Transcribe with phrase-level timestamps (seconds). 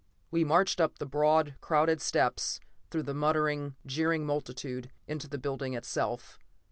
[0.31, 2.59] We marched up the broad, crowded steps,
[2.89, 6.39] through the muttering, jeering multitude into the building itself.